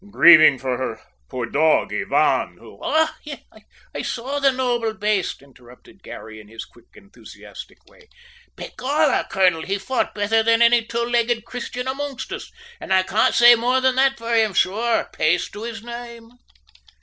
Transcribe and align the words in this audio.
"Grieving 0.09 0.57
for 0.57 0.79
her 0.79 0.99
poor 1.29 1.45
dog 1.45 1.93
Ivan, 1.93 2.57
who" 2.57 2.79
"Och 2.81 3.11
yes, 3.21 3.41
I 3.93 4.01
saw 4.01 4.39
the 4.39 4.51
noble 4.51 4.95
baste," 4.95 5.43
interrupted 5.43 6.01
Garry 6.01 6.39
in 6.41 6.47
his 6.47 6.65
quick, 6.65 6.87
enthusiastic 6.95 7.85
way. 7.85 8.07
"Begorrah, 8.55 9.29
colonel, 9.29 9.61
he 9.61 9.77
fought 9.77 10.15
betther 10.15 10.41
than 10.41 10.63
any 10.63 10.83
two 10.83 11.03
legged 11.05 11.45
Christian 11.45 11.87
amongst 11.87 12.33
us, 12.33 12.51
an' 12.79 12.91
I 12.91 13.03
can't 13.03 13.35
say 13.35 13.53
more 13.53 13.79
than 13.79 13.93
that 13.97 14.17
for 14.17 14.33
him, 14.33 14.55
sure, 14.55 15.07
paice 15.13 15.47
to 15.51 15.61
his 15.61 15.83
name!" 15.83 16.31